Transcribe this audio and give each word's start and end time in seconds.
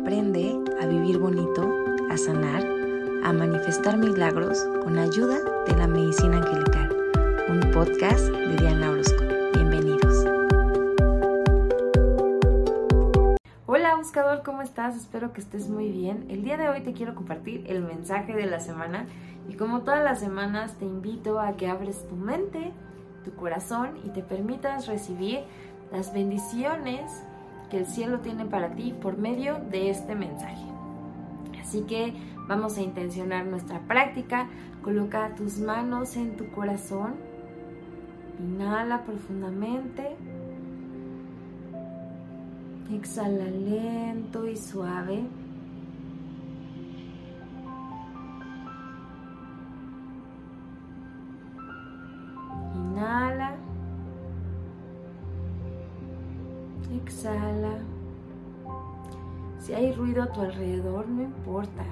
Aprende 0.00 0.58
a 0.80 0.86
vivir 0.86 1.18
bonito, 1.18 1.62
a 2.10 2.16
sanar, 2.16 2.64
a 3.22 3.32
manifestar 3.34 3.98
milagros 3.98 4.66
con 4.82 4.96
ayuda 4.96 5.38
de 5.66 5.76
la 5.76 5.86
medicina 5.86 6.38
angelical. 6.38 6.96
Un 7.50 7.70
podcast 7.70 8.24
de 8.24 8.56
Diana 8.56 8.92
Orozco. 8.92 9.22
Bienvenidos. 9.52 10.24
Hola 13.66 13.94
buscador, 13.96 14.42
¿cómo 14.42 14.62
estás? 14.62 14.96
Espero 14.96 15.34
que 15.34 15.42
estés 15.42 15.68
muy 15.68 15.92
bien. 15.92 16.24
El 16.30 16.44
día 16.44 16.56
de 16.56 16.70
hoy 16.70 16.80
te 16.80 16.94
quiero 16.94 17.14
compartir 17.14 17.64
el 17.68 17.82
mensaje 17.82 18.32
de 18.32 18.46
la 18.46 18.60
semana 18.60 19.04
y 19.50 19.54
como 19.56 19.82
todas 19.82 20.02
las 20.02 20.18
semanas 20.18 20.76
te 20.78 20.86
invito 20.86 21.38
a 21.40 21.58
que 21.58 21.68
abres 21.68 22.08
tu 22.08 22.16
mente, 22.16 22.72
tu 23.22 23.34
corazón 23.34 23.98
y 24.02 24.08
te 24.08 24.22
permitas 24.22 24.86
recibir 24.86 25.40
las 25.92 26.14
bendiciones 26.14 27.22
que 27.70 27.78
el 27.78 27.86
cielo 27.86 28.20
tiene 28.20 28.44
para 28.44 28.74
ti 28.74 28.94
por 29.00 29.16
medio 29.16 29.58
de 29.70 29.90
este 29.90 30.14
mensaje. 30.14 30.66
Así 31.60 31.82
que 31.82 32.14
vamos 32.48 32.76
a 32.76 32.82
intencionar 32.82 33.46
nuestra 33.46 33.80
práctica. 33.80 34.48
Coloca 34.82 35.34
tus 35.36 35.58
manos 35.58 36.16
en 36.16 36.36
tu 36.36 36.50
corazón. 36.50 37.14
Inhala 38.38 39.04
profundamente. 39.04 40.16
Exhala 42.92 43.44
lento 43.44 44.48
y 44.48 44.56
suave. 44.56 45.22
Exhala. 57.04 57.78
Si 59.58 59.74
hay 59.74 59.92
ruido 59.92 60.22
a 60.22 60.32
tu 60.32 60.40
alrededor, 60.40 61.08
no 61.08 61.22
importa. 61.22 61.84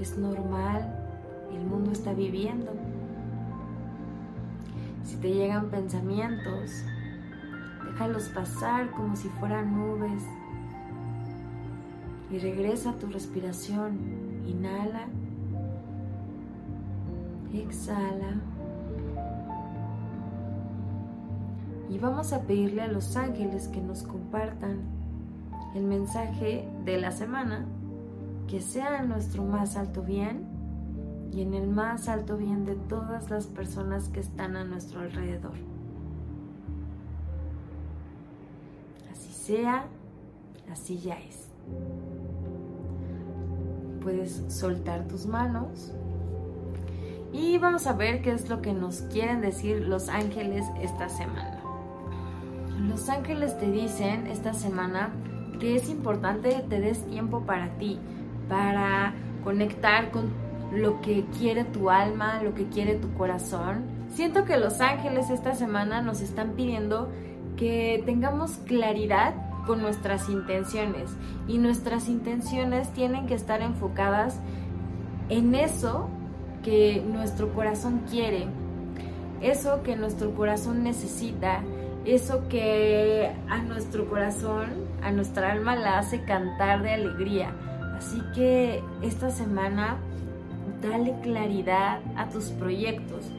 Es 0.00 0.18
normal. 0.18 1.00
El 1.52 1.64
mundo 1.64 1.92
está 1.92 2.12
viviendo. 2.12 2.72
Si 5.04 5.16
te 5.16 5.32
llegan 5.32 5.70
pensamientos, 5.70 6.84
déjalos 7.84 8.28
pasar 8.28 8.90
como 8.90 9.16
si 9.16 9.28
fueran 9.28 9.76
nubes. 9.76 10.22
Y 12.30 12.38
regresa 12.38 12.90
a 12.90 12.98
tu 12.98 13.06
respiración. 13.06 13.98
Inhala. 14.46 15.06
Exhala. 17.52 18.40
Y 21.88 21.98
vamos 21.98 22.32
a 22.32 22.42
pedirle 22.42 22.82
a 22.82 22.88
los 22.88 23.16
ángeles 23.16 23.68
que 23.68 23.80
nos 23.80 24.02
compartan 24.02 24.80
el 25.74 25.84
mensaje 25.84 26.68
de 26.84 26.98
la 26.98 27.10
semana, 27.10 27.66
que 28.48 28.60
sea 28.60 29.00
en 29.00 29.08
nuestro 29.08 29.44
más 29.44 29.76
alto 29.76 30.02
bien 30.02 30.46
y 31.32 31.42
en 31.42 31.54
el 31.54 31.66
más 31.66 32.08
alto 32.08 32.36
bien 32.36 32.64
de 32.64 32.76
todas 32.76 33.28
las 33.30 33.46
personas 33.46 34.08
que 34.08 34.20
están 34.20 34.56
a 34.56 34.64
nuestro 34.64 35.00
alrededor. 35.00 35.54
Así 39.10 39.32
sea, 39.32 39.86
así 40.70 40.98
ya 40.98 41.18
es. 41.18 41.48
Puedes 44.00 44.44
soltar 44.48 45.08
tus 45.08 45.26
manos 45.26 45.92
y 47.32 47.58
vamos 47.58 47.88
a 47.88 47.94
ver 47.94 48.22
qué 48.22 48.30
es 48.30 48.48
lo 48.48 48.62
que 48.62 48.72
nos 48.72 49.00
quieren 49.02 49.40
decir 49.40 49.88
los 49.88 50.08
ángeles 50.08 50.64
esta 50.80 51.08
semana. 51.08 51.63
Los 52.80 53.08
ángeles 53.08 53.58
te 53.58 53.70
dicen 53.70 54.26
esta 54.26 54.52
semana 54.52 55.10
que 55.60 55.76
es 55.76 55.88
importante 55.88 56.50
que 56.50 56.62
te 56.62 56.80
des 56.80 57.06
tiempo 57.06 57.42
para 57.42 57.68
ti, 57.78 57.98
para 58.48 59.14
conectar 59.42 60.10
con 60.10 60.30
lo 60.72 61.00
que 61.00 61.24
quiere 61.38 61.64
tu 61.64 61.90
alma, 61.90 62.42
lo 62.42 62.54
que 62.54 62.66
quiere 62.66 62.96
tu 62.96 63.12
corazón. 63.14 63.84
Siento 64.12 64.44
que 64.44 64.56
los 64.56 64.80
ángeles 64.80 65.30
esta 65.30 65.54
semana 65.54 66.02
nos 66.02 66.20
están 66.20 66.52
pidiendo 66.52 67.10
que 67.56 68.02
tengamos 68.04 68.52
claridad 68.66 69.34
con 69.66 69.80
nuestras 69.80 70.28
intenciones 70.28 71.10
y 71.48 71.58
nuestras 71.58 72.08
intenciones 72.08 72.92
tienen 72.92 73.26
que 73.26 73.34
estar 73.34 73.62
enfocadas 73.62 74.40
en 75.28 75.54
eso 75.54 76.08
que 76.62 77.02
nuestro 77.06 77.52
corazón 77.54 78.02
quiere, 78.10 78.46
eso 79.40 79.82
que 79.82 79.96
nuestro 79.96 80.34
corazón 80.34 80.82
necesita, 80.82 81.62
eso 82.04 82.48
que 82.48 83.30
a 83.48 83.58
nuestro 83.58 84.06
corazón, 84.08 84.66
a 85.02 85.10
nuestra 85.10 85.52
alma 85.52 85.76
la 85.76 85.98
hace 85.98 86.22
cantar 86.24 86.82
de 86.82 86.92
alegría. 86.92 87.52
Así 87.96 88.20
que 88.34 88.82
esta 89.02 89.30
semana 89.30 89.96
dale 90.82 91.14
claridad 91.22 92.00
a 92.16 92.28
tus 92.28 92.50
proyectos. 92.50 93.30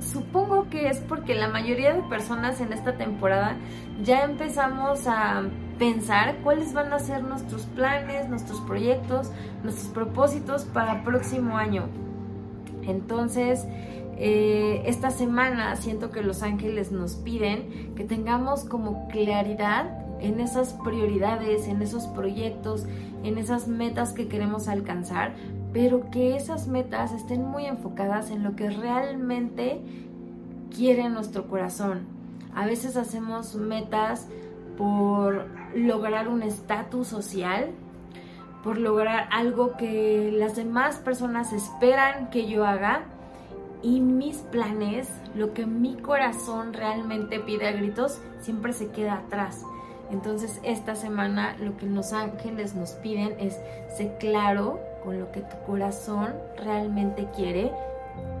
Supongo 0.00 0.68
que 0.68 0.88
es 0.88 1.00
porque 1.00 1.34
la 1.34 1.48
mayoría 1.48 1.94
de 1.94 2.02
personas 2.02 2.60
en 2.60 2.72
esta 2.72 2.96
temporada 2.96 3.56
ya 4.02 4.22
empezamos 4.24 5.06
a 5.06 5.44
pensar 5.78 6.36
cuáles 6.42 6.72
van 6.74 6.92
a 6.92 6.98
ser 6.98 7.22
nuestros 7.22 7.62
planes, 7.66 8.28
nuestros 8.28 8.60
proyectos, 8.60 9.32
nuestros 9.62 9.88
propósitos 9.88 10.64
para 10.64 10.98
el 10.98 11.02
próximo 11.02 11.56
año. 11.56 11.88
Entonces, 12.82 13.66
eh, 14.18 14.82
esta 14.86 15.10
semana 15.10 15.76
siento 15.76 16.10
que 16.10 16.22
los 16.22 16.42
ángeles 16.42 16.92
nos 16.92 17.16
piden 17.16 17.94
que 17.94 18.04
tengamos 18.04 18.64
como 18.64 19.08
claridad 19.08 20.04
en 20.20 20.40
esas 20.40 20.72
prioridades, 20.72 21.68
en 21.68 21.82
esos 21.82 22.06
proyectos, 22.06 22.86
en 23.22 23.38
esas 23.38 23.68
metas 23.68 24.12
que 24.12 24.28
queremos 24.28 24.68
alcanzar, 24.68 25.34
pero 25.72 26.10
que 26.10 26.36
esas 26.36 26.66
metas 26.68 27.12
estén 27.12 27.44
muy 27.44 27.66
enfocadas 27.66 28.30
en 28.30 28.42
lo 28.42 28.56
que 28.56 28.70
realmente 28.70 29.80
quiere 30.74 31.08
nuestro 31.08 31.48
corazón. 31.48 32.06
A 32.54 32.66
veces 32.66 32.96
hacemos 32.96 33.54
metas 33.56 34.28
por 34.76 35.46
lograr 35.74 36.28
un 36.28 36.42
estatus 36.42 37.08
social, 37.08 37.70
por 38.62 38.78
lograr 38.78 39.28
algo 39.30 39.76
que 39.76 40.32
las 40.32 40.56
demás 40.56 40.96
personas 40.96 41.52
esperan 41.52 42.30
que 42.30 42.48
yo 42.48 42.64
haga, 42.64 43.02
y 43.84 44.00
mis 44.00 44.38
planes, 44.38 45.10
lo 45.34 45.52
que 45.52 45.66
mi 45.66 45.94
corazón 45.96 46.72
realmente 46.72 47.38
pide 47.38 47.68
a 47.68 47.72
gritos, 47.72 48.18
siempre 48.40 48.72
se 48.72 48.88
queda 48.88 49.18
atrás. 49.18 49.62
Entonces 50.10 50.58
esta 50.62 50.94
semana 50.94 51.54
lo 51.60 51.76
que 51.76 51.84
los 51.84 52.14
ángeles 52.14 52.74
nos 52.74 52.92
piden 52.92 53.34
es 53.38 53.60
ser 53.94 54.16
claro 54.18 54.80
con 55.04 55.20
lo 55.20 55.30
que 55.32 55.40
tu 55.40 55.56
corazón 55.66 56.32
realmente 56.56 57.28
quiere 57.36 57.72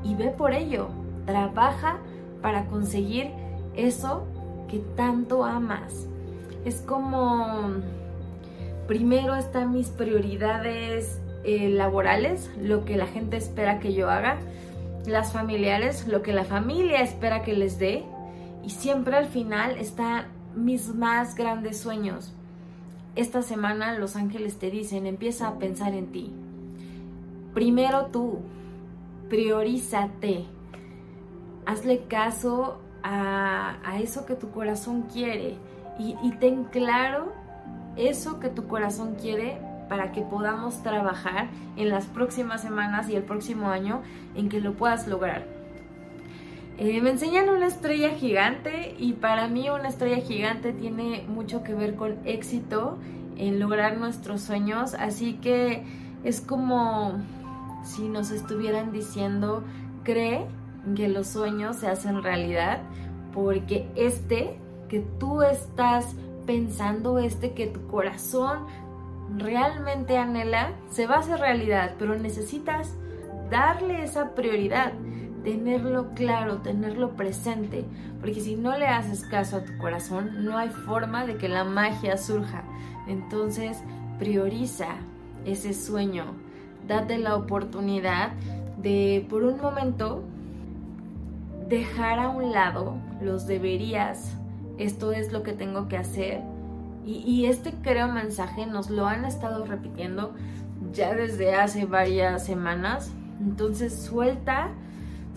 y 0.02 0.14
ve 0.14 0.30
por 0.30 0.54
ello. 0.54 0.88
Trabaja 1.26 1.98
para 2.40 2.64
conseguir 2.64 3.30
eso 3.76 4.24
que 4.68 4.78
tanto 4.96 5.44
amas. 5.44 6.06
Es 6.64 6.80
como 6.80 7.68
primero 8.86 9.34
están 9.34 9.74
mis 9.74 9.88
prioridades 9.88 11.20
eh, 11.44 11.68
laborales, 11.68 12.50
lo 12.58 12.86
que 12.86 12.96
la 12.96 13.06
gente 13.06 13.36
espera 13.36 13.78
que 13.78 13.92
yo 13.92 14.08
haga 14.08 14.38
las 15.06 15.32
familiares, 15.32 16.06
lo 16.06 16.22
que 16.22 16.32
la 16.32 16.44
familia 16.44 17.00
espera 17.02 17.42
que 17.42 17.54
les 17.54 17.78
dé 17.78 18.04
y 18.62 18.70
siempre 18.70 19.16
al 19.16 19.26
final 19.26 19.76
están 19.78 20.26
mis 20.54 20.94
más 20.94 21.34
grandes 21.34 21.78
sueños. 21.78 22.32
Esta 23.16 23.42
semana 23.42 23.98
los 23.98 24.16
ángeles 24.16 24.58
te 24.58 24.70
dicen, 24.70 25.06
empieza 25.06 25.48
a 25.48 25.58
pensar 25.58 25.94
en 25.94 26.10
ti. 26.10 26.32
Primero 27.52 28.06
tú, 28.06 28.40
priorízate, 29.28 30.46
hazle 31.66 32.04
caso 32.08 32.80
a, 33.02 33.76
eso 34.00 34.26
que 34.26 34.34
tu 34.34 34.50
corazón 34.50 35.02
quiere 35.12 35.56
y, 35.98 36.16
y 36.22 36.32
ten 36.40 36.64
claro 36.64 37.32
eso 37.96 38.40
que 38.40 38.48
tu 38.48 38.66
corazón 38.66 39.14
quiere 39.14 39.58
para 39.88 40.12
que 40.12 40.22
podamos 40.22 40.82
trabajar 40.82 41.48
en 41.76 41.88
las 41.88 42.06
próximas 42.06 42.62
semanas 42.62 43.08
y 43.08 43.16
el 43.16 43.22
próximo 43.22 43.68
año 43.68 44.02
en 44.34 44.48
que 44.48 44.60
lo 44.60 44.74
puedas 44.74 45.06
lograr. 45.06 45.46
Eh, 46.76 47.00
me 47.00 47.10
enseñan 47.10 47.48
una 47.48 47.66
estrella 47.66 48.10
gigante 48.10 48.96
y 48.98 49.12
para 49.12 49.46
mí 49.46 49.70
una 49.70 49.88
estrella 49.88 50.20
gigante 50.20 50.72
tiene 50.72 51.24
mucho 51.28 51.62
que 51.62 51.72
ver 51.72 51.94
con 51.94 52.16
éxito 52.24 52.98
en 53.36 53.60
lograr 53.60 53.96
nuestros 53.96 54.40
sueños, 54.40 54.94
así 54.94 55.34
que 55.34 55.84
es 56.24 56.40
como 56.40 57.22
si 57.84 58.08
nos 58.08 58.30
estuvieran 58.30 58.90
diciendo, 58.90 59.62
cree 60.02 60.46
que 60.96 61.08
los 61.08 61.28
sueños 61.28 61.76
se 61.76 61.88
hacen 61.88 62.22
realidad, 62.22 62.80
porque 63.32 63.88
este 63.94 64.58
que 64.88 65.00
tú 65.18 65.42
estás 65.42 66.14
pensando, 66.46 67.18
este 67.18 67.52
que 67.52 67.66
tu 67.66 67.86
corazón 67.86 68.66
realmente 69.36 70.18
anhela, 70.18 70.72
se 70.90 71.06
va 71.06 71.16
a 71.16 71.18
hacer 71.20 71.40
realidad, 71.40 71.94
pero 71.98 72.16
necesitas 72.16 72.94
darle 73.50 74.02
esa 74.02 74.34
prioridad, 74.34 74.92
tenerlo 75.42 76.14
claro, 76.14 76.58
tenerlo 76.58 77.10
presente, 77.16 77.84
porque 78.20 78.40
si 78.40 78.56
no 78.56 78.76
le 78.78 78.86
haces 78.86 79.24
caso 79.24 79.58
a 79.58 79.64
tu 79.64 79.76
corazón, 79.78 80.44
no 80.44 80.56
hay 80.56 80.70
forma 80.70 81.26
de 81.26 81.36
que 81.36 81.48
la 81.48 81.64
magia 81.64 82.16
surja. 82.16 82.64
Entonces, 83.06 83.82
prioriza 84.18 84.88
ese 85.44 85.74
sueño, 85.74 86.24
date 86.86 87.18
la 87.18 87.36
oportunidad 87.36 88.32
de 88.78 89.26
por 89.28 89.44
un 89.44 89.60
momento 89.60 90.22
dejar 91.68 92.18
a 92.18 92.28
un 92.28 92.52
lado 92.52 92.96
los 93.20 93.46
deberías, 93.46 94.36
esto 94.78 95.12
es 95.12 95.32
lo 95.32 95.42
que 95.42 95.52
tengo 95.52 95.88
que 95.88 95.96
hacer. 95.96 96.40
Y, 97.06 97.46
este 97.46 97.72
creo 97.82 98.08
mensaje 98.08 98.66
nos 98.66 98.88
lo 98.88 99.06
han 99.06 99.26
estado 99.26 99.66
repitiendo 99.66 100.32
ya 100.92 101.14
desde 101.14 101.54
hace 101.54 101.84
varias 101.84 102.44
semanas. 102.44 103.12
Entonces 103.40 103.94
suelta, 103.94 104.70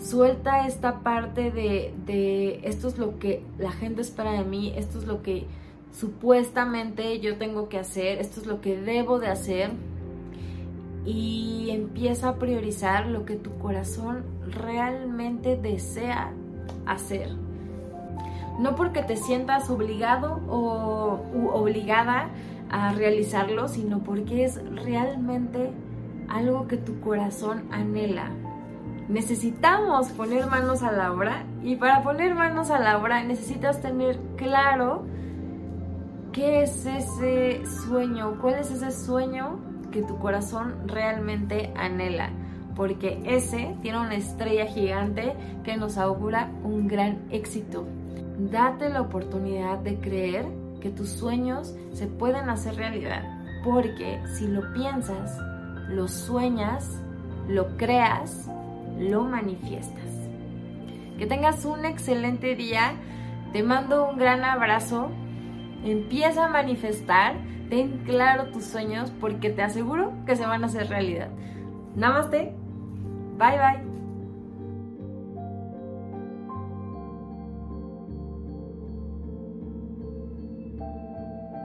suelta 0.02 0.66
esta 0.66 1.00
parte 1.00 1.52
de, 1.52 1.94
de 2.06 2.62
esto 2.64 2.88
es 2.88 2.98
lo 2.98 3.19
que 3.19 3.44
la 3.58 3.72
gente 3.72 4.02
espera 4.02 4.31
de 4.31 4.46
mí, 4.46 4.74
esto 4.78 5.00
es 5.00 5.06
lo 5.06 5.22
que 5.24 5.46
supuestamente 5.92 7.19
yo 7.19 7.38
tengo 7.38 7.68
que 7.69 7.80
hacer, 7.80 8.19
esto 8.19 8.40
es 8.40 8.48
lo 8.48 8.62
que 8.62 8.80
debo 8.80 9.19
de 9.19 9.28
hacer 9.28 9.72
y 11.06 11.69
empieza 11.72 12.30
a 12.30 12.36
priorizar 12.36 13.08
lo 13.08 13.25
que 13.25 13.36
tu 13.36 13.58
corazón 13.58 14.24
realmente 14.50 15.56
desea 15.56 16.34
hacer. 16.86 17.47
No 18.59 18.75
porque 18.75 19.04
te 19.04 19.15
sientas 19.15 19.69
obligado 19.69 20.42
o 20.50 21.21
obligada 21.54 22.30
a 22.69 22.94
realizarlo, 22.94 23.68
sino 23.68 24.00
porque 24.00 24.45
es 24.45 24.59
realmente 24.83 25.71
algo 26.27 26.68
que 26.68 26.77
tu 26.77 27.00
corazón 27.00 27.63
anhela. 27.71 28.30
Necesitamos 29.07 30.09
poner 30.09 30.48
manos 30.48 30.83
a 30.83 30.92
la 30.92 31.13
obra 31.13 31.44
y 31.63 31.77
para 31.77 32.04
poner 32.04 32.36
manos 32.36 32.71
a 32.71 32.80
la 32.80 32.98
obra 32.98 33.24
necesitas 33.24 33.81
tener 33.81 34.19
claro 34.36 35.06
qué 36.33 36.63
es 36.63 36.86
ese 36.86 37.65
sueño, 37.65 38.38
cuál 38.42 38.56
es 38.56 38.69
ese 38.71 38.92
sueño 38.92 39.59
que 39.92 40.01
tu 40.01 40.18
corazón 40.18 40.75
realmente 40.88 41.71
anhela 41.77 42.31
porque 42.77 43.19
ese 43.25 43.75
tiene 43.81 44.00
una 44.00 44.15
estrella 44.15 44.68
gigante 44.68 45.33
que 45.63 45.75
nos 45.77 45.98
augura 45.98 46.51
un 46.63 46.88
gran 46.88 47.24
éxito. 47.31 47.86
Date 48.38 48.89
la 48.89 49.01
oportunidad 49.01 49.80
de 49.80 50.00
creer 50.00 50.45
que 50.80 50.89
tus 50.89 51.10
sueños 51.10 51.75
se 51.94 52.07
pueden 52.07 52.50
hacer 52.50 52.75
realidad, 52.75 53.24
porque 53.63 54.22
si 54.36 54.48
lo 54.48 54.74
piensas, 54.74 55.38
lo 55.89 56.07
sueñas, 56.07 57.01
lo 57.48 57.78
creas, 57.78 58.50
lo 59.00 59.24
manifiestas. 59.24 60.06
Que 61.18 61.25
tengas 61.25 61.66
un 61.66 61.86
excelente 61.86 62.56
día, 62.56 62.94
te 63.54 63.63
mando 63.63 64.07
un 64.07 64.18
gran 64.18 64.44
abrazo, 64.44 65.10
empieza 65.83 66.45
a 66.45 66.50
manifestar, 66.50 67.36
ten 67.69 68.04
claro 68.06 68.51
tus 68.51 68.66
sueños 68.66 69.12
porque 69.19 69.50
te 69.50 69.63
aseguro 69.63 70.13
que 70.25 70.36
se 70.36 70.45
van 70.45 70.63
a 70.63 70.68
hacer 70.68 70.90
realidad. 70.90 71.30
Namaste. 71.95 72.54
Bye 73.38 73.57
bye. 73.57 73.87